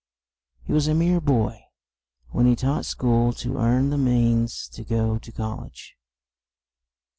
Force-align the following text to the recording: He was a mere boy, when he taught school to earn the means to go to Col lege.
He 0.63 0.73
was 0.73 0.87
a 0.87 0.95
mere 0.95 1.21
boy, 1.21 1.63
when 2.29 2.47
he 2.47 2.55
taught 2.55 2.85
school 2.87 3.33
to 3.33 3.57
earn 3.57 3.91
the 3.91 3.99
means 3.99 4.67
to 4.69 4.83
go 4.83 5.19
to 5.19 5.31
Col 5.31 5.57
lege. 5.65 5.95